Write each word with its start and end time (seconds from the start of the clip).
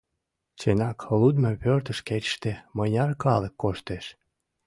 Чынак, 0.59 0.99
лудмо 1.19 1.51
пӧртыш 1.61 1.99
кечыште 2.07 2.51
мыняр 2.77 3.11
калык 3.23 3.53
коштеш? 3.61 4.05